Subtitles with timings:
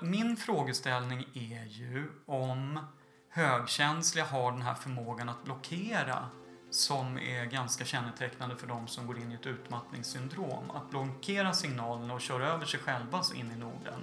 [0.00, 2.80] Min frågeställning är ju om
[3.28, 6.26] högkänsliga har den här förmågan att blockera
[6.70, 10.70] som är ganska kännetecknande för de som går in i ett utmattningssyndrom.
[10.70, 14.00] Att blockera signalerna och köra över sig själva in i Norden.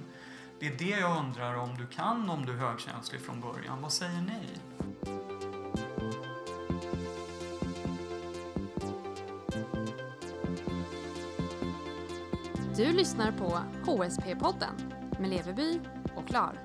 [0.60, 3.82] Det är det jag undrar om du kan om du är högkänslig från början.
[3.82, 4.42] Vad säger ni?
[12.76, 15.80] Du lyssnar på HSP-podden med Leveby
[16.16, 16.60] och Klar.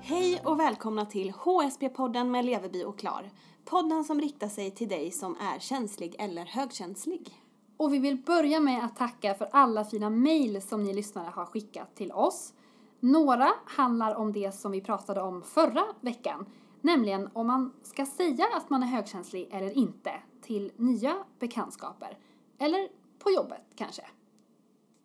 [0.00, 3.30] Hej och välkomna till HSP-podden med Leveby och Klar.
[3.64, 7.42] Podden som riktar sig till dig som är känslig eller högkänslig.
[7.76, 11.44] Och vi vill börja med att tacka för alla fina mejl som ni lyssnare har
[11.44, 12.54] skickat till oss.
[13.00, 16.46] Några handlar om det som vi pratade om förra veckan,
[16.80, 22.18] nämligen om man ska säga att man är högkänslig eller inte till nya bekantskaper.
[22.58, 24.02] Eller på jobbet kanske.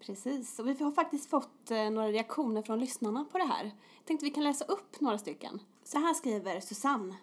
[0.05, 3.63] Precis, och vi har faktiskt fått eh, några reaktioner från lyssnarna på det här.
[3.63, 5.59] Jag tänkte vi kan läsa upp några stycken.
[5.83, 7.15] Så här skriver Susanne.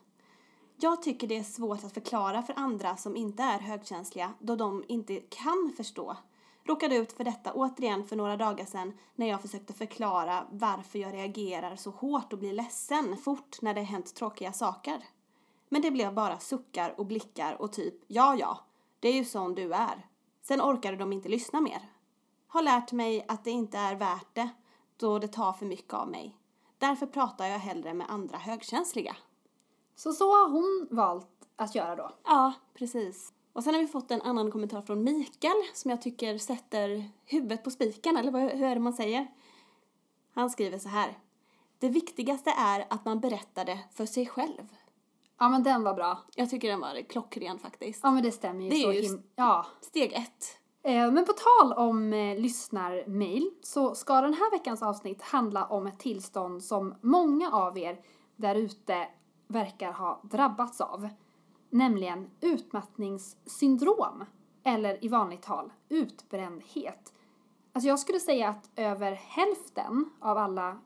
[0.76, 4.84] Jag tycker det är svårt att förklara för andra som inte är högkänsliga då de
[4.88, 6.16] inte kan förstå.
[6.64, 11.14] Råkade ut för detta återigen för några dagar sedan när jag försökte förklara varför jag
[11.14, 15.04] reagerar så hårt och blir ledsen fort när det hänt tråkiga saker.
[15.68, 18.58] Men det blev bara suckar och blickar och typ ja ja,
[19.00, 20.06] det är ju sån du är.
[20.42, 21.89] Sen orkade de inte lyssna mer.
[22.52, 24.48] Har lärt mig att det inte är värt det
[24.96, 26.36] då det tar för mycket av mig.
[26.78, 29.16] Därför pratar jag hellre med andra högkänsliga.
[29.94, 32.10] Så så har hon valt att göra då?
[32.24, 33.32] Ja, precis.
[33.52, 37.64] Och sen har vi fått en annan kommentar från Mikael som jag tycker sätter huvudet
[37.64, 39.26] på spiken, eller vad, hur är det man säger?
[40.34, 41.18] Han skriver så här.
[41.78, 44.68] Det viktigaste är att man berättar det för sig själv.
[45.38, 46.18] Ja men den var bra.
[46.34, 48.00] Jag tycker den var klockren faktiskt.
[48.02, 49.66] Ja men det stämmer ju Det är så ju him- Ja.
[49.80, 50.56] Steg ett.
[50.82, 55.86] Eh, men på tal om eh, lyssnarmail så ska den här veckans avsnitt handla om
[55.86, 58.00] ett tillstånd som många av er
[58.36, 59.08] där ute
[59.46, 61.08] verkar ha drabbats av.
[61.70, 64.24] Nämligen utmattningssyndrom.
[64.64, 67.12] Eller i vanligt tal utbrändhet.
[67.72, 70.78] Alltså jag skulle säga att över hälften av alla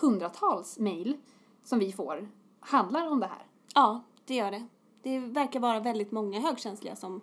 [0.00, 1.16] hundratals mail
[1.64, 2.28] som vi får
[2.60, 3.46] handlar om det här.
[3.74, 4.66] Ja, det gör det.
[5.02, 7.20] Det verkar vara väldigt många högkänsliga som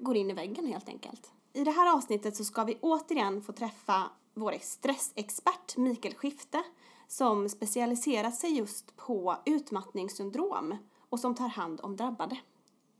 [0.00, 1.32] går in i väggen helt enkelt.
[1.52, 6.62] I det här avsnittet så ska vi återigen få träffa vår stressexpert Mikael Skifte
[7.08, 10.76] som specialiserat sig just på utmattningssyndrom
[11.08, 12.38] och som tar hand om drabbade.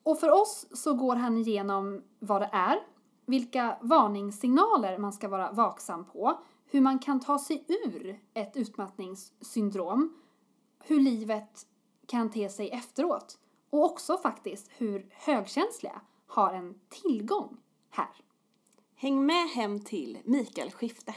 [0.03, 2.79] Och för oss så går han igenom vad det är,
[3.27, 10.15] vilka varningssignaler man ska vara vaksam på, hur man kan ta sig ur ett utmattningssyndrom,
[10.85, 11.67] hur livet
[12.07, 13.39] kan te sig efteråt
[13.71, 16.01] och också faktiskt hur högkänsliga
[16.31, 17.57] har en tillgång
[17.91, 18.09] här.
[18.97, 21.15] Häng med hem till Mikael Skifte.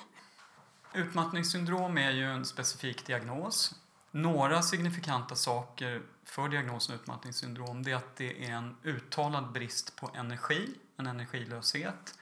[0.93, 3.75] Utmattningssyndrom är ju en specifik diagnos.
[4.11, 10.09] Några signifikanta saker för diagnosen utmattningssyndrom det är att det är en uttalad brist på
[10.13, 12.19] energi, en energilöshet.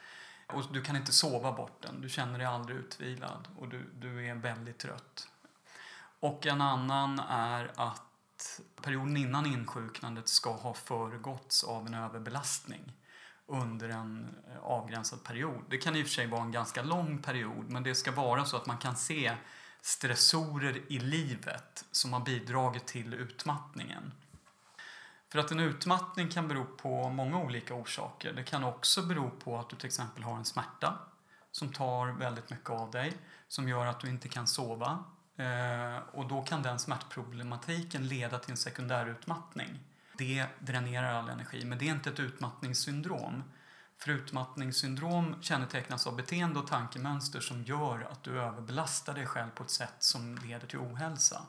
[0.48, 4.26] Och du kan inte sova bort den, du känner dig aldrig utvilad och du, du
[4.28, 5.28] är väldigt trött.
[6.20, 8.11] Och en annan är att
[8.82, 12.92] perioden innan insjuknandet ska ha föregåtts av en överbelastning
[13.46, 15.64] under en eh, avgränsad period.
[15.70, 18.44] Det kan i och för sig vara en ganska lång period men det ska vara
[18.44, 19.32] så att man kan se
[19.80, 24.12] stressorer i livet som har bidragit till utmattningen.
[25.28, 28.32] För att en utmattning kan bero på många olika orsaker.
[28.32, 30.98] Det kan också bero på att du till exempel har en smärta
[31.50, 33.12] som tar väldigt mycket av dig,
[33.48, 35.04] som gör att du inte kan sova.
[35.42, 39.80] Eh, och då kan den smärtproblematiken leda till en sekundär utmattning.
[40.18, 43.42] Det dränerar all energi, men det är inte ett utmattningssyndrom.
[43.98, 49.62] För utmattningssyndrom kännetecknas av beteende och tankemönster som gör att du överbelastar dig själv på
[49.62, 51.42] ett sätt som leder till ohälsa.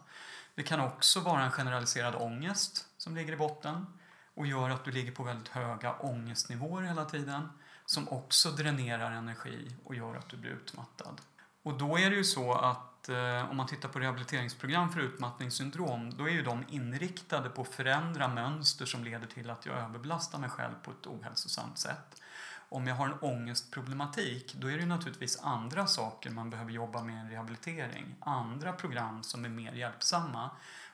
[0.56, 3.86] Det kan också vara en generaliserad ångest som ligger i botten
[4.34, 7.50] och gör att du ligger på väldigt höga ångestnivåer hela tiden
[7.86, 11.22] som också dränerar energi och gör att du blir utmattad.
[11.64, 16.18] Och då är det ju så att eh, om man tittar på rehabiliteringsprogram för utmattningssyndrom
[16.18, 20.40] då är ju de inriktade på att förändra mönster som leder till att jag överbelastar
[20.40, 22.22] mig själv på ett ohälsosamt sätt.
[22.70, 27.04] Om jag har en ångestproblematik då är det ju naturligtvis andra saker man behöver jobba
[27.04, 28.16] med i en rehabilitering.
[28.20, 30.50] Andra program som är mer hjälpsamma.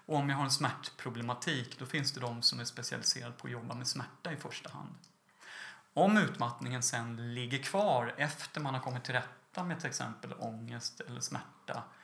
[0.06, 3.54] Och om jag har en smärtproblematik då finns det de som är specialiserade på att
[3.54, 4.96] jobba med smärta i första hand.
[5.94, 11.02] Om utmattningen sen ligger kvar efter man har kommit till rätta med till exempel ångest
[11.02, 11.99] eller smärta, eh,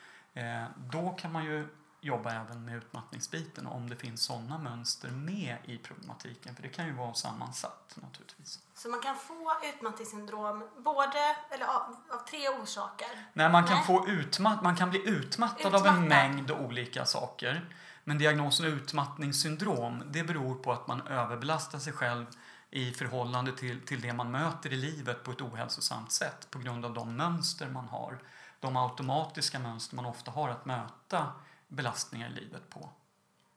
[0.78, 1.68] då kan man ju
[2.02, 6.56] jobba även med utmattningsbiten om det finns sådana mönster med i problematiken.
[6.56, 8.60] För det kan ju vara sammansatt naturligtvis.
[8.76, 13.08] Så man kan få utmattningssyndrom både, eller av, av tre orsaker?
[13.34, 13.86] Nej, man kan, Nej.
[13.86, 16.08] få utmatt, man kan bli utmattad av en Utmattad.
[16.10, 17.70] mängd olika saker.
[18.04, 22.26] Men diagnosen utmattningssyndrom, det beror på att man överbelastar sig själv
[22.72, 26.86] i förhållande till, till det man möter i livet på ett ohälsosamt sätt på grund
[26.86, 28.20] av de mönster man har.
[28.66, 31.32] De automatiska mönster man ofta har att möta
[31.68, 32.90] belastningar i livet på.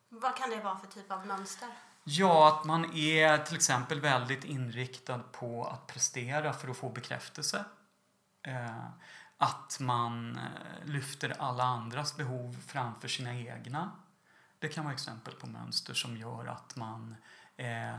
[0.08, 1.68] Vad kan det vara för typ av mönster?
[2.04, 7.64] Ja, att man är till exempel väldigt inriktad på att prestera för att få bekräftelse.
[8.42, 8.88] Eh,
[9.36, 13.90] att man eh, lyfter alla andras behov framför sina egna.
[14.58, 17.16] Det kan vara exempel på mönster som gör att man
[17.56, 17.94] eh,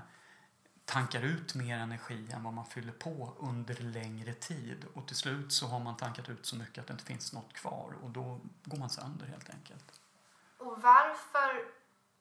[0.90, 4.86] tankar ut mer energi än vad man fyller på under längre tid.
[4.94, 7.54] Och till slut så har man tankat ut så mycket att det inte finns något
[7.54, 9.86] kvar och då går man sönder helt enkelt.
[10.58, 11.66] Och varför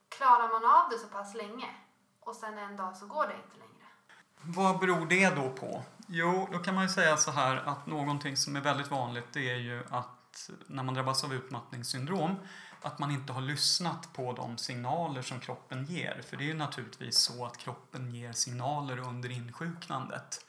[0.09, 1.71] klarar man av det så pass länge
[2.21, 3.69] och sen en dag så går det inte längre?
[4.41, 5.83] Vad beror det då på?
[6.07, 9.51] Jo, då kan man ju säga så här att någonting som är väldigt vanligt det
[9.51, 12.35] är ju att när man drabbas av utmattningssyndrom
[12.83, 16.23] att man inte har lyssnat på de signaler som kroppen ger.
[16.29, 20.45] För det är ju naturligtvis så att kroppen ger signaler under insjuknandet.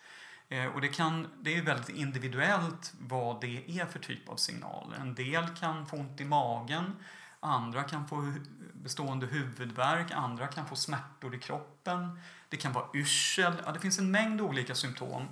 [0.50, 4.98] Eh, och det, kan, det är väldigt individuellt vad det är för typ av signaler.
[4.98, 6.96] En del kan få ont i magen,
[7.40, 8.34] andra kan få
[8.74, 12.20] bestående huvudvärk, andra kan få smärtor i kroppen.
[12.50, 15.28] Det kan vara yrsel, ja, det finns en mängd olika symptom.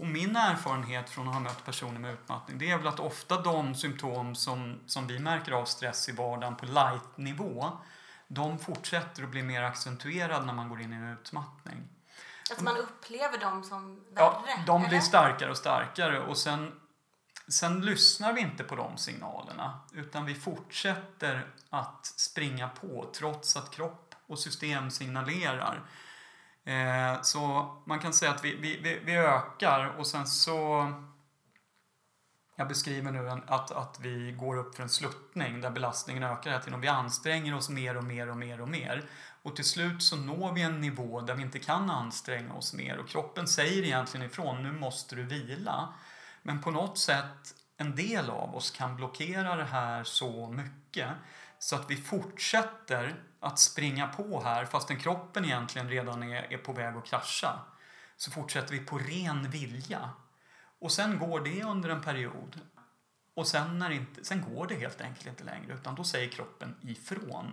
[0.00, 3.42] Och min erfarenhet från att ha mött personer med utmattning det är väl att ofta
[3.42, 7.72] de symptom som, som vi märker av stress i vardagen på light-nivå
[8.32, 11.88] de fortsätter att bli mer accentuerade när man går in i en utmattning.
[12.52, 14.04] Att man upplever dem som värre?
[14.16, 15.00] Ja, de blir eller?
[15.00, 16.80] starkare och starkare och sen,
[17.48, 23.70] sen lyssnar vi inte på de signalerna utan vi fortsätter att springa på trots att
[23.70, 25.82] kropp och system signalerar.
[26.64, 30.92] Eh, så man kan säga att vi, vi, vi, vi ökar och sen så
[32.60, 36.50] jag beskriver nu en, att, att vi går upp för en sluttning där belastningen ökar
[36.50, 39.08] hela tiden och vi anstränger oss mer och mer och mer och mer.
[39.42, 42.98] Och till slut så når vi en nivå där vi inte kan anstränga oss mer
[42.98, 45.94] och kroppen säger egentligen ifrån, nu måste du vila.
[46.42, 51.08] Men på något sätt, en del av oss kan blockera det här så mycket
[51.58, 56.72] så att vi fortsätter att springa på här fastän kroppen egentligen redan är, är på
[56.72, 57.58] väg att krascha.
[58.16, 60.10] Så fortsätter vi på ren vilja.
[60.80, 62.60] Och sen går det under en period.
[63.34, 66.76] Och sen, när inte, sen går det helt enkelt inte längre utan då säger kroppen
[66.82, 67.52] ifrån.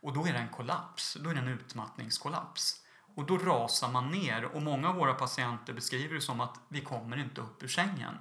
[0.00, 2.84] Och då är det en kollaps, då är det en utmattningskollaps.
[3.14, 6.80] Och då rasar man ner och många av våra patienter beskriver det som att vi
[6.80, 8.18] kommer inte upp ur sängen.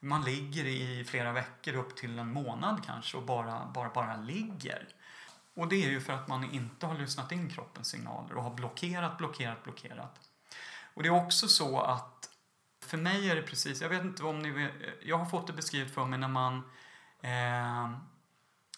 [0.00, 4.88] Man ligger i flera veckor, upp till en månad kanske och bara, bara, bara ligger.
[5.58, 8.54] Och det är ju för att man inte har lyssnat in kroppens signaler och har
[8.54, 10.20] blockerat, blockerat, blockerat.
[10.94, 12.30] Och det är också så att
[12.84, 14.72] för mig är det precis, jag vet inte om ni vet,
[15.02, 16.56] jag har fått det beskrivet för mig när man
[17.22, 17.90] eh,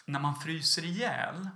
[0.05, 1.49] när man fryser ihjäl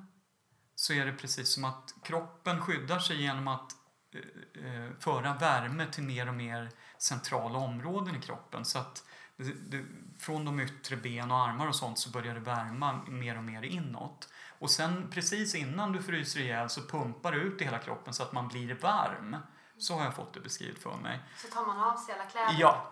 [0.76, 3.72] så är det precis som att kroppen skyddar sig genom att
[4.14, 8.66] eh, eh föra värme till mer och mer centrala områden i kroppen.
[8.66, 9.04] Så att
[9.38, 9.86] det, det,
[10.20, 13.62] från de yttre ben och armar och sånt så börjar det värma mer och mer
[13.62, 14.30] inåt.
[14.66, 18.24] Och sen precis innan du fryser ihjäl så pumpar det ut i hela kroppen så
[18.24, 19.38] att man blir varm.
[19.78, 21.20] Så har jag fått det beskrivet för mig.
[21.38, 22.56] Så tar man av sig alla kläder?
[22.60, 22.92] Ja,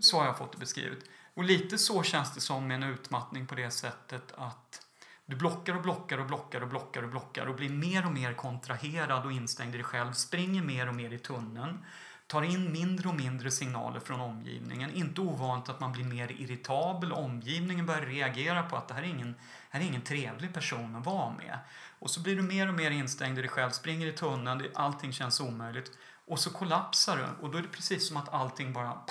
[0.00, 0.98] så har jag fått det beskrivet.
[1.34, 4.86] Och lite så känns det som med en utmattning på det sättet att
[5.26, 8.34] du blockar och blockar och blockar och blockar och blockar och blir mer och mer
[8.34, 11.84] kontraherad och instängd i dig själv, springer mer och mer i tunneln,
[12.30, 14.90] tar in mindre och mindre signaler från omgivningen.
[14.90, 19.06] Inte ovanligt att man blir mer irritabel, omgivningen börjar reagera på att det här är
[19.06, 19.34] ingen,
[19.70, 21.58] här är ingen trevlig person att vara med.
[21.98, 25.12] Och så blir du mer och mer instängd i dig själv, springer i tunneln, allting
[25.12, 25.98] känns omöjligt.
[26.26, 29.02] Och så kollapsar du och då är det precis som att allting bara...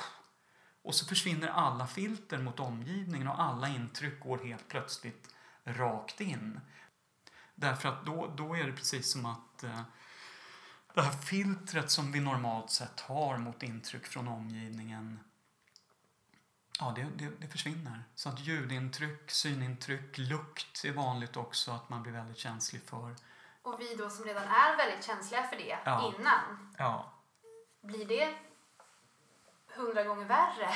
[0.81, 5.29] Och så försvinner alla filter mot omgivningen och alla intryck går helt plötsligt
[5.63, 6.59] rakt in.
[7.55, 9.81] Därför att då, då är det precis som att eh,
[10.99, 15.19] det här filtret som vi normalt sett har mot intryck från omgivningen
[16.79, 18.03] Ja, det, det, det försvinner.
[18.15, 23.15] Så att ljudintryck, synintryck, lukt är vanligt också att man blir väldigt känslig för.
[23.61, 26.13] Och vi då som redan är väldigt känsliga för det Ja.
[26.19, 27.13] innan, Ja.
[27.81, 28.33] blir det
[29.75, 30.69] hundra gånger värre?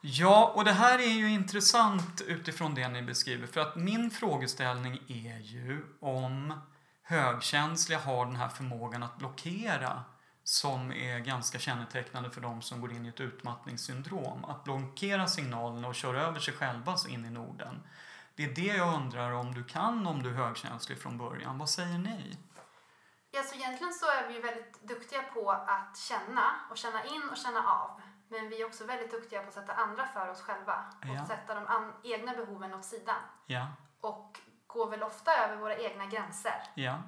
[0.00, 3.46] Ja, och det här är ju intressant utifrån det ni beskriver.
[3.46, 6.60] För att min frågeställning är ju om
[7.08, 10.04] högkänsliga har den här förmågan att blockera
[10.44, 14.44] som är ganska kännetecknande för de som går in i ett utmattningssyndrom.
[14.44, 17.82] Att blockera signalerna och köra över sig själva så in i Norden.
[18.34, 21.58] Det är det jag undrar om du kan om du är högkänslig från början.
[21.58, 22.38] Vad säger ni?
[23.30, 27.22] Ja, så egentligen så är vi ju väldigt duktiga på att känna och känna in
[27.30, 28.00] och känna av.
[28.30, 31.26] Men vi är också väldigt duktiga på att sätta andra för oss själva och Ja.
[31.26, 33.16] sätta de egna behoven åt sidan.
[33.46, 33.66] Ja,
[34.00, 34.38] Och
[34.68, 36.62] går väl ofta över våra egna gränser.
[36.74, 37.02] ja,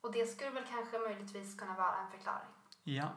[0.00, 2.48] Och det skulle väl kanske möjligtvis kunna vara en förklaring.
[2.82, 3.08] ja.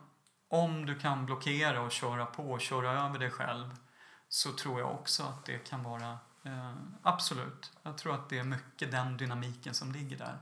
[0.53, 3.75] Om du kan blockera och köra på och köra över dig själv
[4.27, 7.71] så tror jag också att det kan vara eh, absolut.
[7.83, 10.37] Jag tror att det är mycket den dynamiken som ligger där.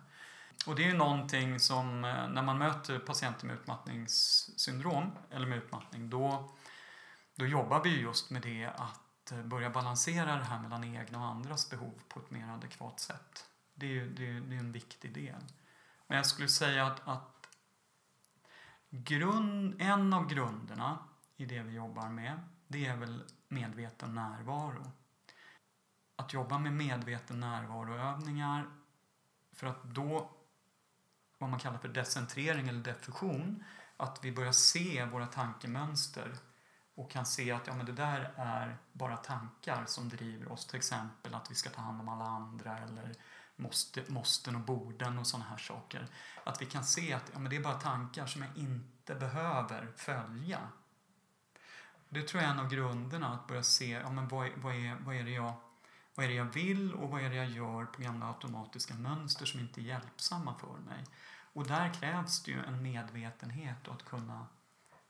[0.67, 5.57] Och det är ju någonting som eh, när man möter patienter med utmattningssyndrom eller med
[5.57, 6.55] utmattning då,
[7.35, 8.99] då jobbar vi ju just med det att
[9.31, 13.49] Eh, börja balansera det här mellan egna och andras behov på ett mer adekvat sätt.
[13.73, 15.43] Det är ju det är, det är en viktig del.
[16.07, 17.47] Men jag skulle säga att, att
[18.89, 20.97] grund, en av grunderna
[21.37, 24.91] i det vi jobbar med det är väl medveten närvaro.
[26.15, 28.69] Att jobba med medveten närvaroövningar
[29.53, 30.31] för att då,
[31.37, 33.63] vad man kallar för decentrering eller diffusion,
[33.97, 36.35] att vi börjar se våra tankemönster
[36.99, 40.65] och kan se att ja, men det där är bara tankar som driver oss.
[40.65, 43.15] Till exempel att vi ska ta hand om alla andra eller
[43.55, 46.07] måste, måsten och borden och sådana här saker.
[46.43, 49.93] Att vi kan se att ja, men det är bara tankar som jag inte behöver
[49.97, 50.59] följa.
[52.09, 54.95] Det tror jag är en av grunderna, att börja se ja, men vad, vad, är,
[54.95, 55.53] vad, är det jag,
[56.15, 59.45] vad är det jag vill och vad är det jag gör på gamla automatiska mönster
[59.45, 61.05] som inte är hjälpsamma för mig.
[61.53, 64.47] Och där krävs det ju en medvetenhet och att kunna,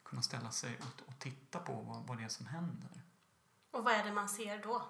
[0.09, 3.03] kunna ställa sig och, och titta på vad, vad det är som händer.
[3.71, 4.85] Och vad är det man ser då?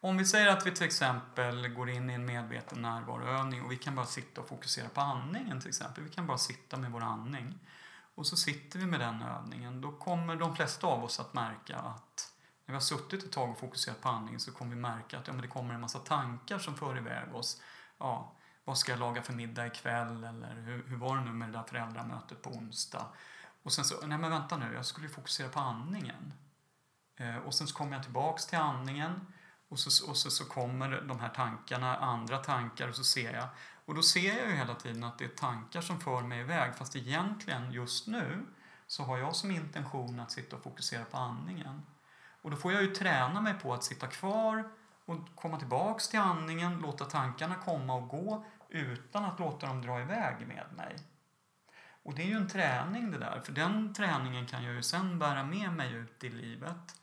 [0.00, 3.76] Om vi säger att vi till exempel går in i en medveten närvaroövning och vi
[3.76, 6.04] kan bara sitta och fokusera på andningen till exempel.
[6.04, 7.58] Vi kan bara sitta med vår andning.
[8.14, 9.80] Och så sitter vi med den övningen.
[9.80, 12.32] Då kommer de flesta av oss att märka att
[12.64, 15.26] när vi har suttit ett tag och fokuserat på andningen så kommer vi märka att
[15.26, 17.62] ja, men det kommer en massa tankar som för iväg oss.
[17.98, 18.32] Ja,
[18.64, 20.24] vad ska jag laga för middag ikväll?
[20.24, 23.06] Eller hur, hur var det nu med det där föräldramötet på onsdag?
[23.62, 26.32] Och sen så, nej men vänta nu, jag skulle ju fokusera på andningen.
[27.16, 29.32] Eh, och sen så kommer jag tillbaks till andningen
[29.68, 33.48] och så, och så, så kommer de här tankarna, andra tankar och så ser jag.
[33.84, 36.74] Och då ser jag ju hela tiden att det är tankar som för mig iväg
[36.74, 38.46] fast egentligen just nu
[38.86, 41.82] så har jag som intention att sitta och fokusera på andningen.
[42.42, 44.70] Och då får jag ju träna mig på att sitta kvar
[45.04, 50.00] och komma tillbaks till andningen, låta tankarna komma och gå utan att låta dem dra
[50.00, 50.96] iväg med mig.
[52.08, 55.18] Och det är ju en träning det där, för den träningen kan jag ju sen
[55.18, 57.00] bära med mig ut i livet.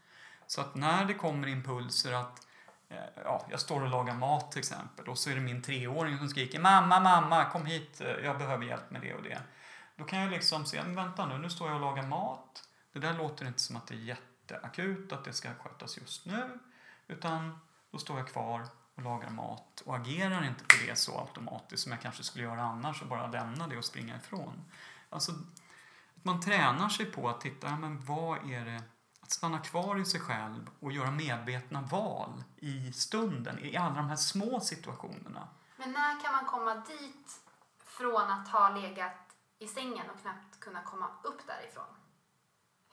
[0.48, 2.48] Så att när det kommer impulser att
[2.90, 6.18] eh, ja, jag står och lagar mat till exempel och så är det min treåring
[6.18, 9.42] som skriker mamma, mamma, kom hit, eh, jag behöver hjälp med det och det.
[9.96, 12.70] Då kan jag liksom se, men vänta nu, nu står jag och lagar mat.
[12.94, 16.60] Det där låter inte som att det är jätteakut, att det ska skötas just nu.
[17.08, 17.60] Utan
[17.92, 21.92] då står jag kvar och lagar mat och agerar inte på det så automatiskt som
[21.92, 24.64] jag kanske skulle göra annars och bara lämna det och springa ifrån.
[25.10, 25.32] Alltså,
[26.16, 28.84] att man tränar sig på att titta, men vad är det
[29.22, 34.10] att stanna kvar i sig själv och göra medvetna val i stunden, i alla de
[34.10, 35.48] här små situationerna.
[35.78, 37.42] Men när kan man komma dit
[37.86, 39.12] från att ha legat
[39.60, 41.96] i sängen och knappt kunna komma upp därifrån?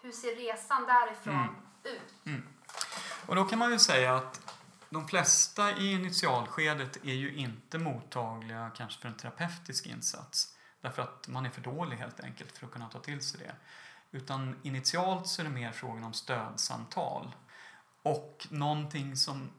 [0.03, 1.55] Hur ser resan därifrån Mm.
[1.83, 2.45] ut?
[3.27, 4.57] Och då kan man ju säga att
[4.91, 10.57] de flesta i initialskedet är ju inte mottagliga kanske för en terapeutisk insats.
[10.83, 13.55] Därför att man är för dålig helt enkelt för att kunna ta till sig det.
[14.11, 17.35] Utan initialt så är det mer frågan om stödsamtal.
[18.03, 19.51] Och någonting som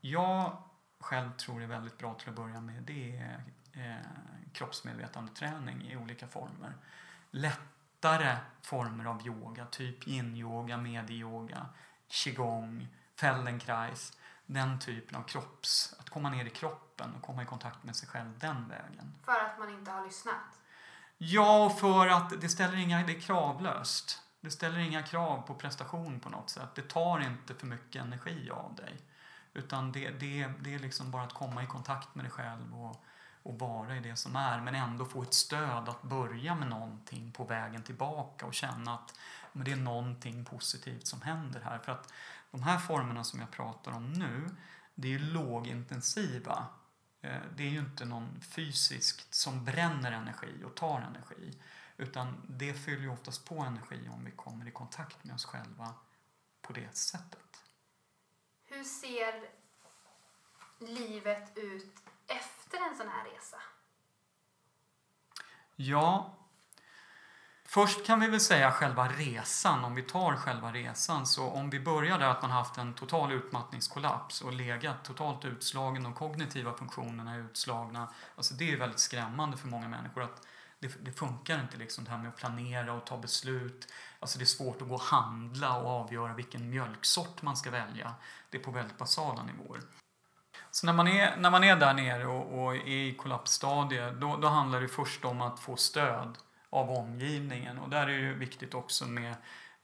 [0.00, 0.62] jag
[1.00, 3.42] själv tror är väldigt bra till att börja med det är
[3.72, 4.06] eh,
[4.52, 6.76] kroppsmedvetandeträning i olika former.
[7.30, 11.66] Lättare former av yoga, typ yin-yoga, medyoga,
[12.08, 12.88] qigong,
[13.20, 14.18] feldenkrais.
[14.46, 15.94] Den typen av kropps...
[15.98, 19.14] Att komma ner i kroppen och komma i kontakt med sig själv den vägen.
[19.24, 20.60] För att man inte har lyssnat?
[21.18, 24.22] Ja, för att det ställer inga, det är kravlöst.
[24.40, 26.74] Det ställer inga krav på prestation på något sätt.
[26.74, 28.96] Det tar inte för mycket energi av dig.
[29.54, 33.04] Utan det, det, det är liksom bara att komma i kontakt med dig själv och,
[33.42, 34.60] och vara i det som är.
[34.60, 39.18] Men ändå få ett stöd att börja med någonting på vägen tillbaka och känna att
[39.52, 41.78] men det är någonting positivt som händer här.
[41.78, 42.12] För att
[42.50, 44.50] de här formerna som jag pratar om nu,
[44.94, 46.66] det är ju lågintensiva.
[47.20, 51.58] Eh, Det är ju inte någon fysiskt som bränner energi och tar energi.
[51.96, 55.94] Utan det fyller ju oftast på energi om vi kommer i kontakt med oss själva
[56.62, 57.62] på det sättet.
[58.64, 59.50] Hur ser
[60.78, 61.96] livet ut
[62.26, 63.62] efter en sån här resa?
[65.76, 66.36] Ja,
[67.70, 71.26] Först kan vi väl säga själva resan, om vi tar själva resan.
[71.26, 76.02] Så om vi börjar där att man haft en total utmattningskollaps och legat totalt utslagen,
[76.02, 78.08] de kognitiva funktionerna är utslagna.
[78.36, 80.46] Alltså det är väldigt skrämmande för många människor att
[80.78, 83.92] det, det funkar inte liksom det här med att planera och ta beslut.
[84.20, 88.14] Alltså det är svårt att gå och handla och avgöra vilken mjölksort man ska välja.
[88.50, 89.80] Det är på väldigt basala nivåer.
[90.70, 94.36] Så när man är, när man är där nere och, och är i kollapsstadiet, då,
[94.36, 96.38] då handlar det först om att få stöd
[96.70, 97.78] av omgivningen.
[97.78, 99.34] Och där är det ju viktigt också med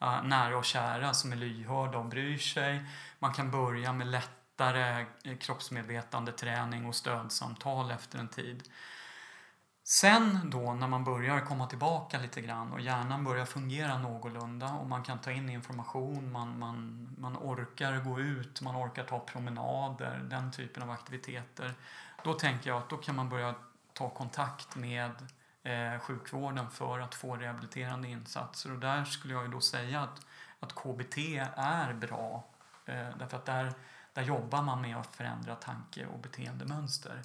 [0.03, 2.85] uh, nära och kära som är lyhörda och bryr sig.
[3.19, 8.69] Man kan börja med lättare eh, kroppsmedvetande träning och stödsamtal efter en tid.
[9.87, 14.87] Sen då när man börjar komma tillbaka lite grann och hjärnan börjar fungera någorlunda och
[14.87, 20.27] man kan ta in information, man, man, man orkar gå ut, man orkar ta promenader,
[20.31, 21.75] den typen av aktiviteter.
[22.25, 23.55] Då tänker jag att då kan man börja
[23.93, 25.11] ta kontakt med
[25.65, 28.73] eh, sjukvården för att få rehabiliterande insatser.
[28.73, 30.27] Och där skulle jag ju då säga att,
[30.61, 31.19] att KBT
[31.57, 32.45] är bra.
[32.87, 33.73] Eh, därför att där,
[34.13, 37.23] där jobbar man med att förändra tanke och beteendemönster.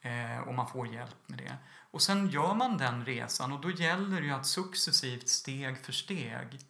[0.00, 1.56] Eh, och man får hjälp med det.
[1.90, 5.92] Och sen gör man den resan och då gäller det ju att successivt, steg för
[5.92, 6.60] steg,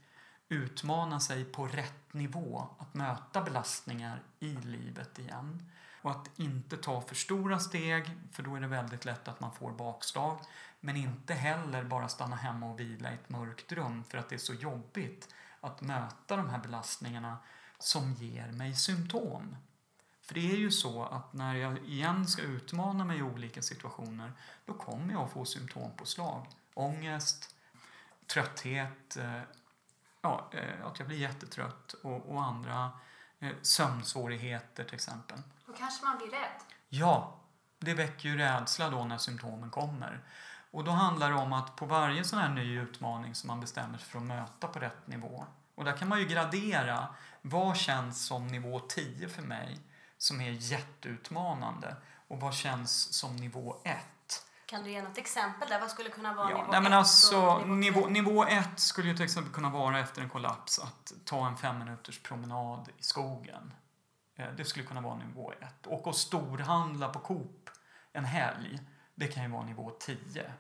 [0.49, 5.71] utmana sig på rätt nivå, att möta belastningar i livet igen.
[6.03, 9.55] Och att inte ta för stora steg, för då är det väldigt lätt att man
[9.55, 10.41] får bakslag.
[10.81, 14.35] Men inte heller bara stanna hemma och vila i ett mörkt rum för att det
[14.35, 17.39] är så jobbigt att möta de här belastningarna
[17.79, 19.57] som ger mig symptom.
[20.23, 24.33] För det är ju så att när jag igen ska utmana mig i olika situationer
[24.65, 25.45] då kommer jag att få
[26.05, 26.47] slag.
[26.75, 27.55] Ångest,
[28.27, 29.41] trötthet, eh,
[30.25, 32.91] ja, eh, att jag blir jättetrött och, och andra
[33.39, 35.39] eh, sömnsvårigheter till exempel.
[35.67, 36.61] Då kanske man blir rädd?
[36.89, 37.41] Ja,
[37.79, 40.21] det väcker ju rädsla då när symptomen kommer.
[40.71, 43.99] Och då handlar det om att på varje sån här ny utmaning som man bestämmer
[43.99, 47.09] sig för att möta på rätt nivå och där kan man ju gradera
[47.43, 49.81] vad känns som nivå 10 för mig
[50.19, 51.97] som är jätteutmanande
[52.29, 53.97] och vad känns som nivå 1.
[54.67, 55.81] Kan du ge något exempel där?
[55.81, 59.15] Vad skulle kunna vara ja, nivå nej, men 1 alltså, nivå, nivå, 1 skulle ju
[59.15, 63.75] till exempel kunna vara efter en kollaps att ta en fem minuters promenad i skogen.
[64.37, 65.87] Eh, det skulle kunna vara nivå 1.
[65.87, 67.71] Och att storhandla på Coop
[68.13, 68.81] en helg,
[69.15, 70.53] det kan ju vara nivå 10.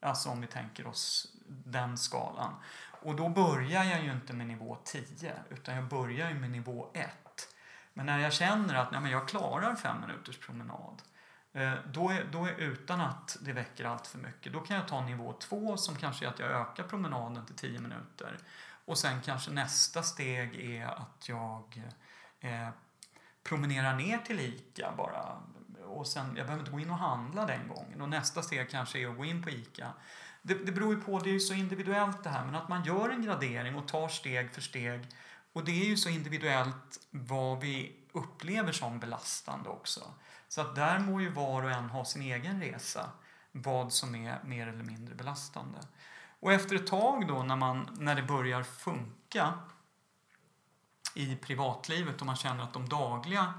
[0.00, 2.54] Alltså om vi tänker oss den skalan.
[3.02, 6.90] Och då börjar jag ju inte med nivå 10 utan jag börjar ju med nivå
[6.94, 7.10] 1.
[7.92, 11.02] Men när jag känner att nej, men jag klarar fem minuters promenad
[11.52, 14.88] Eh, då är, då är utan att det väcker allt för mycket, då kan jag
[14.88, 18.38] ta nivå 2 som kanske är att jag ökar promenaden till 10 minuter.
[18.84, 21.82] Och sen kanske nästa steg är att jag
[22.40, 22.68] eh,
[23.42, 25.42] promenerar ner till ICA bara.
[25.84, 28.00] Och sen, jag behöver inte gå in och handla den gången.
[28.00, 29.92] Och nästa steg kanske är att gå in på ICA.
[30.42, 32.84] Det, det beror ju på, det är ju så individuellt det här, men att man
[32.84, 35.06] gör en gradering och tar steg för steg.
[35.52, 40.14] Och det är ju så individuellt vad vi upplever som belastande också.
[40.50, 43.10] Så att där må ju var och en ha sin egen resa,
[43.52, 45.78] vad som är mer eller mindre belastande.
[46.40, 49.58] Och efter ett tag då när, man, när det börjar funka
[51.14, 53.54] i privatlivet och man känner att de dagliga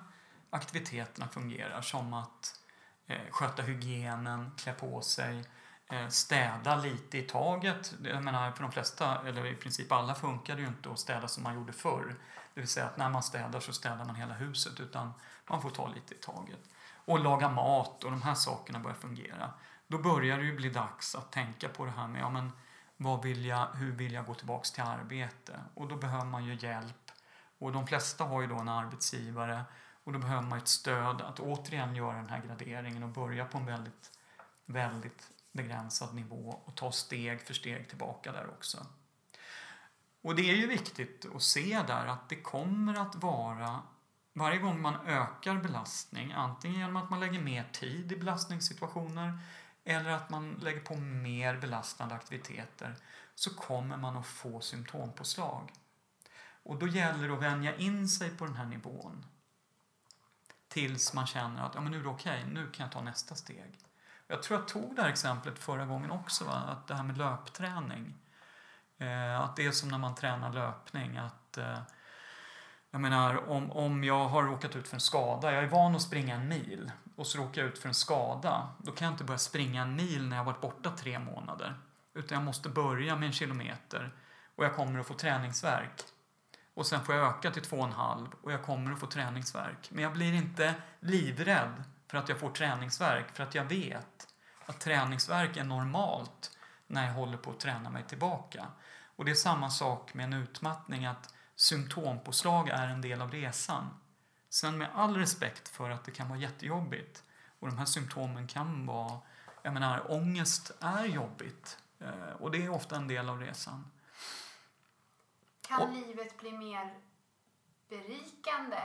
[0.50, 2.60] aktiviteterna fungerar som att
[3.08, 5.44] eh, sköta hygienen, klä på sig,
[5.92, 7.94] eh, städa lite i taget.
[8.04, 11.28] Jag menar, för de flesta, eller i princip alla, funkar det ju inte att städa
[11.28, 12.16] som man gjorde förr.
[12.54, 15.14] Det vill säga att när man städar så städar man hela huset utan
[15.50, 16.60] man får ta lite i taget.
[17.06, 19.52] Och laga mat och de här sakerna börjar fungera.
[19.88, 22.52] Då börjar det ju bli dags att tänka på det här med ja, men,
[22.98, 25.60] vad vill jag, hur vill jag gå tillbaks till arbete?
[25.74, 27.12] Och då behöver man ju hjälp.
[27.60, 29.64] Och de flesta har ju då en arbetsgivare
[30.04, 33.58] och då behöver man ett stöd att återigen göra den här graderingen och börja på
[33.58, 34.12] en väldigt,
[34.66, 38.86] väldigt begränsad nivå och ta steg för steg tillbaka där också.
[40.22, 43.82] Och det är ju viktigt att se där att det kommer att vara
[44.34, 49.40] varje gång man ökar belastning, antingen genom att man lägger mer tid i belastningssituationer
[49.84, 52.96] eller att man lägger på mer belastande aktiviteter,
[53.36, 55.72] så kommer man att få symptompåslag.
[56.64, 59.26] Och då gäller det att vänja in sig på den här nivån
[60.68, 63.02] tills man känner att ja, men nu är det okej, okay, nu kan jag ta
[63.02, 63.78] nästa steg.
[64.28, 66.54] Jag tror jag tog det här exemplet förra gången också, va?
[66.54, 68.16] att det här med löpträning.
[68.98, 71.18] Eh, att det är som när man tränar löpning.
[71.18, 71.80] att eh,
[72.92, 76.02] jag menar, om, om jag har råkat ut för en skada, jag är van att
[76.02, 79.24] springa en mil och så råkar jag ut för en skada, då kan jag inte
[79.24, 81.76] börja springa en mil när jag varit borta tre månader.
[82.14, 84.16] Utan jag måste börja med en kilometer
[84.56, 86.02] och jag kommer att få träningsverk.
[86.74, 89.06] Och sen får jag öka till två och en halv och jag kommer att få
[89.06, 89.90] träningsverk.
[89.92, 94.28] Men jag blir inte livrädd för att jag får träningsverk för att jag vet
[94.66, 98.68] att träningsverk är normalt när jag håller på att träna mig tillbaka.
[99.16, 103.90] Och det är samma sak med en utmattning, att symptompåslag är en del av resan.
[104.50, 107.24] Sen med all respekt för att det kan vara jättejobbigt
[107.60, 109.20] och de här symptomen kan vara,
[109.62, 113.92] jag menar ångest är jobbigt eh, och det är ofta en del av resan.
[115.62, 117.00] Kan Och- livet bli mer
[117.90, 118.82] berikande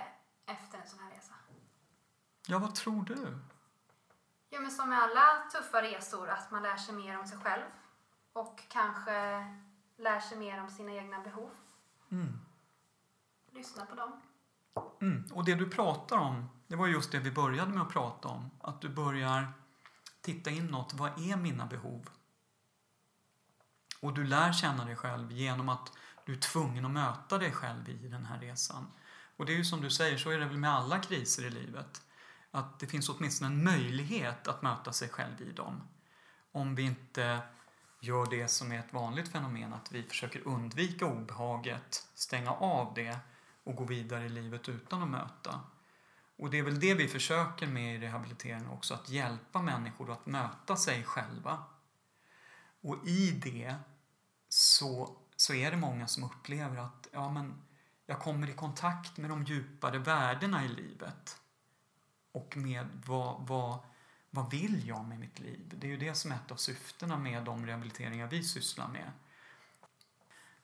[0.47, 1.35] efter en sån här resa?
[2.47, 3.39] Ja, vad tror du?
[4.51, 7.65] Ja, men som med alla tuffa resor, att man lär sig mer om sig själv
[8.33, 9.13] och kanske
[9.97, 11.51] lär sig mer om sina egna behov.
[12.11, 12.41] Mm.
[13.57, 14.21] Lyssna på dem.
[15.01, 15.25] Mm.
[15.33, 18.51] Och det du pratar om, det var just det vi började med att prata om.
[18.61, 19.53] Att du börjar
[20.21, 20.95] titta inåt.
[20.95, 22.09] Vad är mina behov?
[24.01, 25.93] Och du lär känna dig själv genom att
[26.25, 28.87] du är tvungen att möta dig själv i den här resan.
[29.37, 31.51] Och det är ju som du säger, så är det väl med alla kriser i
[31.51, 32.03] livet.
[32.51, 35.83] Att det finns åtminstone en möjlighet att möta sig själv i dem.
[36.53, 37.41] Om vi inte
[38.01, 43.19] gör det som är ett vanligt fenomen, att vi försöker undvika obehaget, stänga av det
[43.67, 45.61] och gå vidare i livet utan att möta.
[46.37, 50.27] Och det är väl det vi försöker med i rehabiliteringen också, att hjälpa människor att
[50.27, 51.65] möta sig själva.
[52.81, 53.75] Och i det
[54.49, 57.63] så, så är det många som upplever att ja, men
[58.07, 61.41] jag kommer i kontakt med de djupare värdena i livet.
[62.33, 63.79] Och med vad, vad,
[64.31, 65.75] vad vill jag med mitt liv?
[65.77, 69.13] Det är ju det som är ett av syftena med de rehabiliteringar vi sysslar med.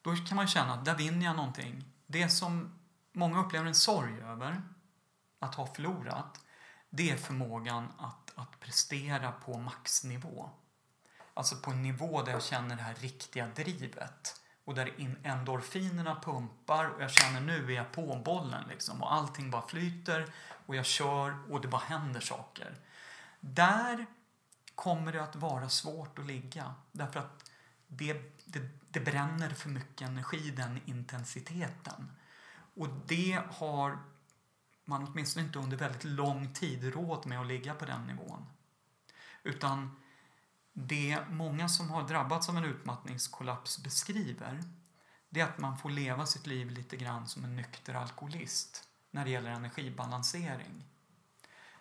[0.02, 1.84] Då kan man känna att där vinner jag någonting.
[2.06, 2.81] Det som
[3.12, 4.62] många upplever en sorg över,
[5.38, 6.40] att ha förlorat,
[6.90, 10.50] det är förmågan att, att prestera på maxnivå.
[11.34, 14.40] Alltså på en nivå där jag känner det här riktiga drivet.
[14.64, 19.02] Och där endorfinerna pumpar och jag känner nu är jag på bollen liksom.
[19.02, 20.32] Och allting bara flyter
[20.66, 22.76] och jag kör och det bara händer saker.
[23.40, 24.06] Där
[24.74, 26.74] kommer det att vara svårt att ligga.
[26.92, 27.50] Därför att
[27.86, 28.12] det,
[28.44, 32.10] det, det bränner för mycket energi, den intensiteten.
[32.74, 33.98] Och det har
[34.84, 38.46] man åtminstone inte under väldigt lång tid råd med att ligga på den nivån.
[39.42, 39.96] Utan
[40.72, 44.62] det många som har drabbats av en utmattningskollaps beskriver
[45.28, 49.24] det är att man får leva sitt liv lite grann som en nykter alkoholist när
[49.24, 50.84] det gäller energibalansering.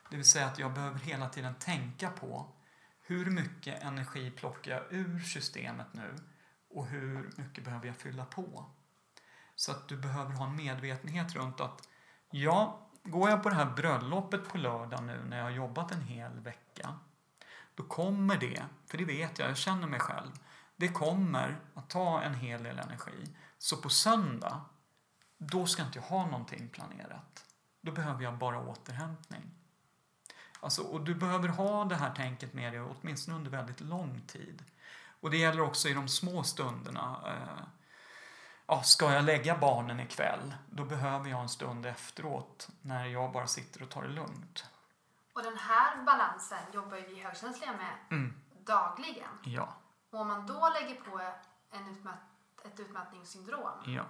[0.09, 2.55] Det vill säga att jag behöver hela tiden tänka på
[3.01, 6.15] hur mycket energi plockar jag ur systemet nu
[6.69, 8.65] och hur mycket behöver jag fylla på?
[9.61, 11.87] Så att du behöver ha en medvetenhet runt att
[12.31, 16.01] ja, går jag på det här bröllopet på lördag nu när jag har jobbat en
[16.01, 16.99] hel vecka
[17.75, 20.31] då kommer det, för det vet jag, jag känner mig själv,
[20.75, 23.35] det kommer att ta en hel del energi.
[23.57, 24.61] Så på söndag,
[25.37, 27.45] då ska inte jag ha någonting planerat.
[27.81, 29.51] Då behöver jag bara återhämtning.
[30.59, 34.63] Alltså, och du behöver ha det här tänket med dig åtminstone under väldigt lång tid.
[35.19, 37.21] Och det gäller också i de små stunderna.
[37.25, 37.63] Eh,
[38.67, 43.47] ja, ska jag lägga barnen ikväll, då behöver jag en stund efteråt när jag bara
[43.47, 44.65] sitter och tar det lugnt.
[45.33, 48.33] Och den här balansen jobbar ju vi högkänsliga med Mm,
[48.65, 49.29] dagligen.
[49.43, 49.73] ja,
[50.11, 51.21] Och om man då lägger på
[51.71, 52.19] en utmatt,
[52.65, 54.03] ett utmattningssyndrom, ja.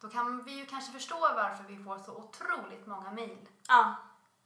[0.00, 3.94] då kan vi ju kanske förstå varför vi får så otroligt många mejl Ja,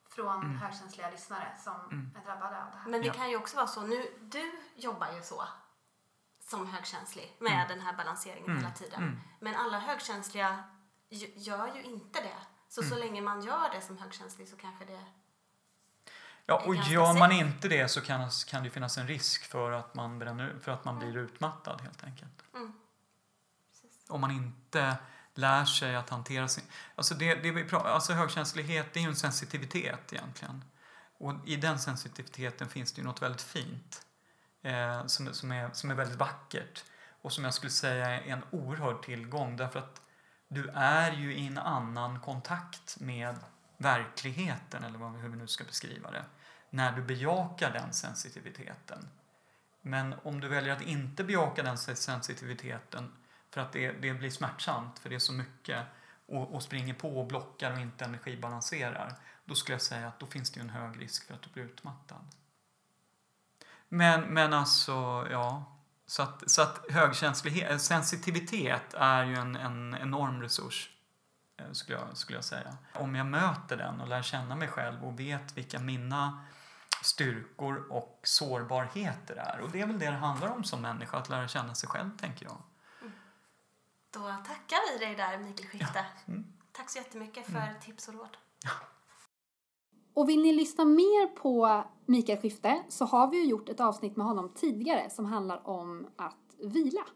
[0.08, 0.56] från Mm.
[0.58, 2.90] högkänsliga lyssnare som är drabbade av det här.
[2.90, 3.12] men det Ja.
[3.12, 3.80] kan ju också vara så.
[3.82, 5.42] Nu, du jobbar ju så
[6.46, 9.02] som högkänslig med den här balanseringen Mm, hela tiden.
[9.02, 9.20] mm.
[9.40, 10.64] Men alla högkänsliga
[11.34, 12.36] gör ju inte det.
[12.68, 15.04] Så så länge man gör det som högkänslig så kanske det...
[16.46, 17.34] Ja, och gör man safe.
[17.34, 20.84] inte det så kan, kan det finnas en risk för att man, bränner, för att
[20.84, 22.42] man blir utmattad helt enkelt.
[22.54, 22.72] Mm.
[24.08, 24.96] Om man inte
[25.34, 26.64] lär sig att hantera sin...
[26.94, 30.64] Alltså, det, det vi pratar, alltså högkänslighet det är ju en sensitivitet egentligen.
[31.18, 34.05] Och i den sensitiviteten finns det ju något väldigt fint.
[34.66, 36.84] Eh, som, som, är, som är väldigt vackert.
[37.22, 39.56] Och som jag skulle säga är en oerhörd tillgång.
[39.56, 40.00] Därför att
[40.48, 43.36] du är ju i en annan kontakt med
[43.76, 46.24] verkligheten, eller vad, hur vi nu ska beskriva det.
[46.70, 49.08] När du bejakar den sensitiviteten.
[49.82, 53.12] Men om du väljer att inte bejaka den sensitiviteten
[53.50, 55.82] för att det, det blir smärtsamt, för det är så mycket
[56.26, 59.12] och, och springer på och blockar och inte energibalanserar,
[59.44, 61.50] då skulle jag säga att då finns det ju en hög risk för att du
[61.50, 62.24] blir utmattad.
[63.88, 65.72] Men, men alltså, ja.
[66.06, 70.90] Så att, så att högkänslighet, sensitivitet är ju en, en enorm resurs,
[71.56, 72.76] eh, skulle jag, skulle jag säga.
[72.94, 76.44] Om jag möter den och lär känna mig själv och vet vilka mina
[77.02, 79.60] styrkor och sårbarheter är.
[79.60, 82.10] Och det är väl det det handlar om som människa, att lära känna sig själv,
[82.16, 82.62] tänker jag.
[84.10, 86.06] Då tackar vi dig där, Mikael Skifte.
[86.26, 86.52] Mm.
[86.72, 88.36] Tack så jättemycket för tips och råd.
[90.16, 94.16] Och vill ni lyssna mer på Mikael Skifte så har vi ju gjort ett avsnitt
[94.16, 97.06] med honom tidigare som handlar om att vila.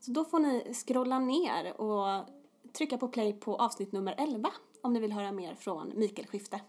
[0.00, 2.26] Så då får ni scrolla ner och
[2.72, 4.48] trycka på play på avsnitt nummer 11
[4.82, 6.60] om ni vill höra mer från Mikael Skifte.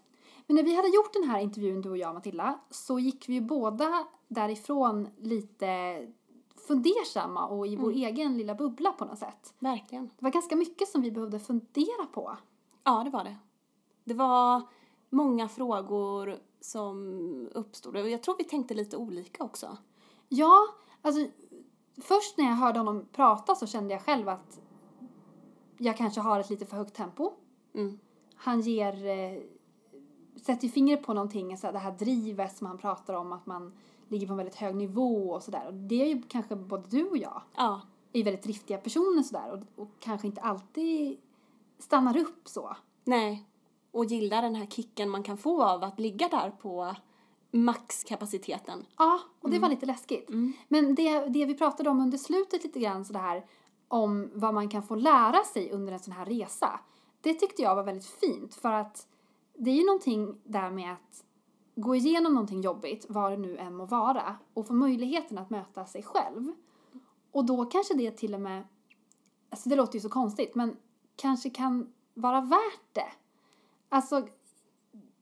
[0.46, 3.34] Men när vi hade gjort den här intervjun, du och jag Matilda, så gick vi
[3.34, 5.66] ju båda därifrån lite
[6.66, 9.54] fundersamma och i vår egen lilla bubbla på något sätt.
[9.58, 10.06] Verkligen.
[10.06, 12.36] Det var ganska mycket som vi behövde fundera på.
[12.84, 13.36] Ja, det var det.
[14.04, 14.62] Det var
[15.10, 19.76] många frågor som uppstod och jag tror vi tänkte lite olika också.
[20.28, 20.66] Ja,
[21.02, 21.26] alltså
[22.02, 24.60] först när jag hörde honom prata så kände jag själv att
[25.78, 27.32] jag kanske har ett lite för högt tempo.
[27.74, 27.98] Mm.
[28.34, 29.42] Han ger, eh,
[30.42, 33.72] sätter ju fingret på någonting, så det här drivet som han pratar om, att man
[34.08, 35.66] ligger på en väldigt hög nivå och sådär.
[35.66, 37.80] Och det är ju kanske både du och jag Ja,
[38.12, 41.20] är väldigt driftiga personer sådär och, och kanske inte alltid
[41.78, 42.76] stannar upp så.
[43.04, 43.44] nej.
[43.98, 46.94] Och gillar den här kicken man kan få av att ligga där på
[47.50, 48.86] maxkapaciteten.
[48.98, 50.28] Ja, och det var lite läskigt.
[50.28, 50.52] Mm.
[50.68, 53.46] Men det, det vi pratade om under slutet lite grann sådär
[53.88, 56.80] om vad man kan få lära sig under en sån här resa.
[57.20, 59.06] Det tyckte jag var väldigt fint för att
[59.54, 61.24] det är ju någonting där med att
[61.74, 65.86] gå igenom någonting jobbigt, vad det nu än må vara, och få möjligheten att möta
[65.86, 66.52] sig själv.
[67.32, 68.64] Och då kanske det till och med,
[69.50, 70.76] alltså det låter ju så konstigt, men
[71.16, 73.08] kanske kan vara värt det.
[73.88, 74.28] Alltså,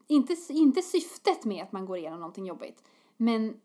[0.07, 2.85] inte, inte syftet med att man går igenom någonting jobbigt,
[3.17, 3.61] men,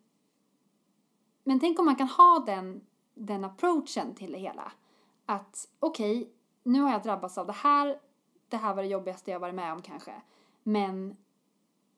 [1.44, 2.82] men tänk om man kan ha den,
[3.14, 4.72] den approachen till det hela.
[5.26, 6.34] Att okej,
[6.64, 8.00] nu har jag drabbats av det här,
[8.48, 10.22] det här var det jobbigaste jag varit med om kanske,
[10.64, 11.18] men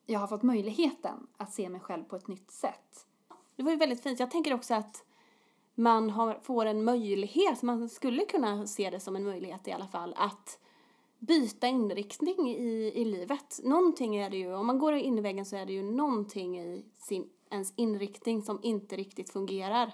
[0.06, 3.06] jag har fått möjligheten att se mig själv på ett nytt sätt.
[3.56, 4.20] Det var ju väldigt fint.
[4.20, 5.04] Jag tänker också att
[5.74, 9.86] man har, får en möjlighet, man skulle kunna se det som en möjlighet i alla
[9.86, 10.58] fall, att
[11.26, 13.60] byta inriktning i, i livet.
[13.64, 16.58] Någonting är det ju, om man går in i väggen så är det ju någonting
[16.60, 19.92] i sin, ens inriktning som inte riktigt fungerar.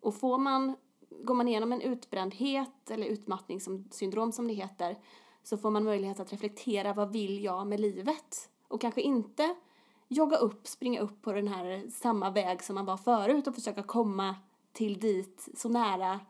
[0.00, 0.76] Och får man,
[1.24, 4.98] går man igenom en utbrändhet eller utmattningssyndrom som det heter,
[5.42, 8.50] så får man möjlighet att reflektera, vad vill jag med livet?
[8.68, 9.54] Och kanske inte
[10.08, 13.82] jogga upp, springa upp på den här samma väg som man var förut och försöka
[13.82, 14.34] komma
[14.72, 16.20] till dit så nära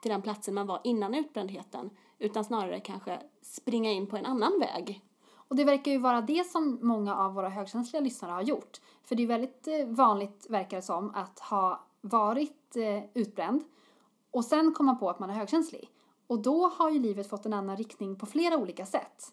[0.00, 4.60] till den platsen man var innan utbrändheten utan snarare kanske springa in på en annan
[4.60, 5.00] väg.
[5.48, 8.80] Och det verkar ju vara det som många av våra högkänsliga lyssnare har gjort.
[9.04, 13.64] För det är väldigt eh, vanligt, verkar det som, att ha varit eh, utbränd
[14.30, 15.90] och sen komma på att man är högkänslig.
[16.26, 19.32] Och då har ju livet fått en annan riktning på flera olika sätt.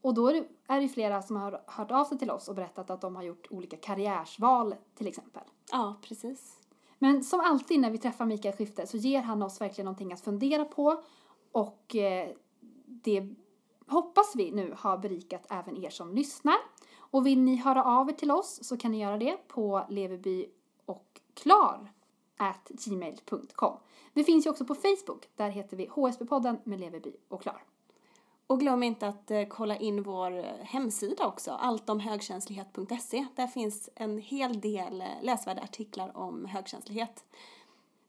[0.00, 2.54] Och då är det, är det flera som har hört av sig till oss och
[2.54, 5.42] berättat att de har gjort olika karriärsval till exempel.
[5.72, 6.60] Ja, precis.
[6.98, 10.20] Men som alltid när vi träffar Mikael Skifte så ger han oss verkligen någonting att
[10.20, 11.02] fundera på
[11.56, 12.28] och eh,
[12.86, 13.28] det
[13.86, 16.56] hoppas vi nu har berikat även er som lyssnar.
[16.98, 20.46] Och vill ni höra av er till oss så kan ni göra det på leverby
[20.86, 21.92] och klar
[22.68, 23.78] gmail.com.
[24.12, 27.64] Vi finns ju också på Facebook, där heter vi HSB-podden med Leverby och Klar.
[28.46, 33.26] Och glöm inte att eh, kolla in vår eh, hemsida också, alltomhögkänslighet.se.
[33.34, 37.24] Där finns en hel del läsvärda artiklar om högkänslighet.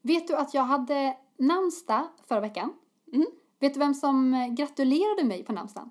[0.00, 2.74] Vet du att jag hade namnsdag förra veckan?
[3.12, 3.26] Mm.
[3.60, 5.90] Vet du vem som eh, gratulerade mig på namnsdagen?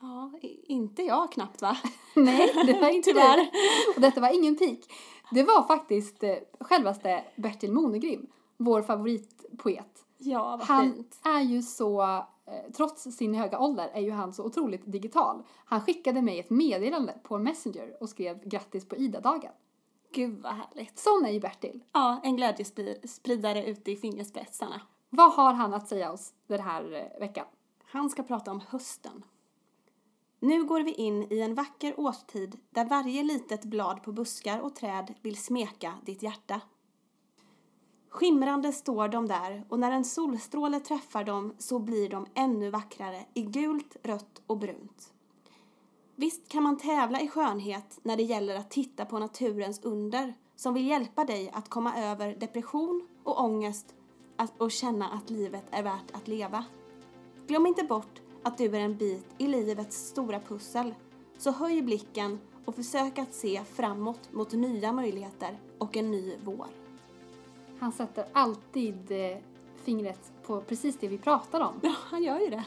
[0.00, 0.32] Ja,
[0.66, 1.76] inte jag knappt va?
[2.16, 3.36] Nej, det var inte Tyvärr.
[3.36, 3.94] du.
[3.94, 4.92] Och detta var ingen pik.
[5.30, 8.26] Det var faktiskt eh, självaste Bertil Monegrim,
[8.56, 10.04] vår favoritpoet.
[10.18, 11.20] Ja, vad Han fint.
[11.24, 15.42] är ju så, eh, trots sin höga ålder, är ju han så otroligt digital.
[15.64, 19.52] Han skickade mig ett meddelande på Messenger och skrev grattis på Ida-dagen.
[20.12, 20.98] Gud vad härligt.
[20.98, 21.84] Sån är ju Bertil.
[21.92, 24.80] Ja, en glädjespridare ute i fingerspetsarna.
[25.16, 27.46] Vad har han att säga oss den här eh, veckan?
[27.84, 29.24] Han ska prata om hösten.
[30.40, 34.74] Nu går vi in i en vacker årstid där varje litet blad på buskar och
[34.74, 36.60] träd vill smeka ditt hjärta.
[38.08, 43.26] Skimrande står de där och när en solstråle träffar dem så blir de ännu vackrare
[43.34, 45.12] i gult, rött och brunt.
[46.16, 50.74] Visst kan man tävla i skönhet när det gäller att titta på naturens under som
[50.74, 53.94] vill hjälpa dig att komma över depression och ångest
[54.36, 56.64] att- och känna att livet är värt att leva.
[57.46, 60.94] Glöm inte bort att du är en bit i livets stora pussel.
[61.38, 66.66] Så höj blicken och försök att se framåt mot nya möjligheter och en ny vår.
[67.80, 69.36] Han sätter alltid eh,
[69.84, 71.80] fingret på precis det vi pratar om.
[71.82, 72.64] Ja, han gör ju det.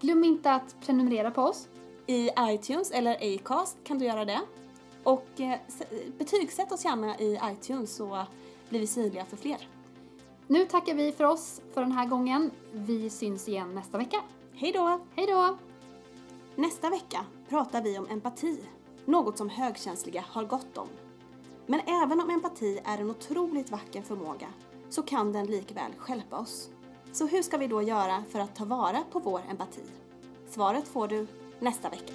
[0.00, 1.68] Glöm inte att prenumerera på oss.
[2.06, 4.40] I iTunes eller Acast kan du göra det.
[5.04, 5.58] Och eh,
[6.18, 8.26] betygsätt oss gärna i iTunes så
[8.68, 9.68] blir vi synliga för fler.
[10.50, 12.50] Nu tackar vi för oss för den här gången.
[12.72, 14.16] Vi syns igen nästa vecka.
[14.52, 15.00] Hej då!
[15.14, 15.58] Hej då!
[16.56, 18.58] Nästa vecka pratar vi om empati.
[19.04, 20.88] något som högkänsliga har gott om.
[21.66, 24.46] Men även om empati är en otroligt vacker förmåga
[24.90, 26.70] så kan den likväl stjälpa oss.
[27.12, 29.82] Så hur ska vi då göra för att ta vara på vår empati?
[30.48, 31.26] Svaret får du
[31.60, 32.14] nästa vecka.